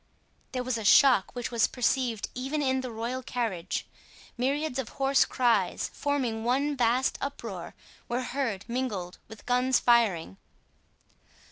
[0.53, 3.85] There was a shock which was perceived even in the royal carriage.
[4.35, 7.75] Myriads of hoarse cries, forming one vast uproar,
[8.09, 10.37] were heard, mingled with guns firing.